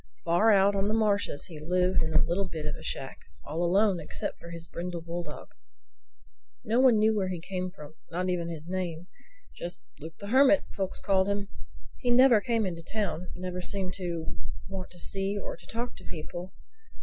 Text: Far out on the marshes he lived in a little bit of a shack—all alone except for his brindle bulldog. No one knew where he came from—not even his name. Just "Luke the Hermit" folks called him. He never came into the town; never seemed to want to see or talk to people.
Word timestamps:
Far 0.25 0.51
out 0.51 0.75
on 0.75 0.87
the 0.87 0.95
marshes 0.95 1.45
he 1.45 1.59
lived 1.59 2.01
in 2.01 2.11
a 2.11 2.23
little 2.25 2.47
bit 2.47 2.65
of 2.65 2.75
a 2.75 2.81
shack—all 2.81 3.63
alone 3.63 3.99
except 3.99 4.39
for 4.39 4.49
his 4.49 4.65
brindle 4.65 5.01
bulldog. 5.01 5.49
No 6.63 6.79
one 6.79 6.97
knew 6.97 7.15
where 7.15 7.27
he 7.29 7.39
came 7.39 7.69
from—not 7.69 8.27
even 8.27 8.49
his 8.49 8.67
name. 8.67 9.05
Just 9.55 9.85
"Luke 9.99 10.15
the 10.19 10.29
Hermit" 10.29 10.63
folks 10.73 10.99
called 10.99 11.27
him. 11.29 11.49
He 11.99 12.09
never 12.09 12.41
came 12.41 12.65
into 12.65 12.81
the 12.81 12.89
town; 12.91 13.27
never 13.35 13.61
seemed 13.61 13.93
to 13.97 14.35
want 14.67 14.89
to 14.89 14.97
see 14.97 15.37
or 15.37 15.55
talk 15.55 15.95
to 15.97 16.03
people. 16.03 16.51